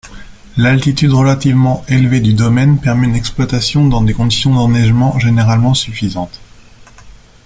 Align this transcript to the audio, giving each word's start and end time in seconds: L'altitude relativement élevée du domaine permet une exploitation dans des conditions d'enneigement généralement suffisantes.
L'altitude 0.57 1.11
relativement 1.13 1.83
élevée 1.87 2.21
du 2.21 2.33
domaine 2.33 2.79
permet 2.81 3.05
une 3.05 3.13
exploitation 3.13 3.87
dans 3.87 4.01
des 4.01 4.15
conditions 4.15 4.51
d'enneigement 4.55 5.19
généralement 5.19 5.75
suffisantes. 5.75 6.41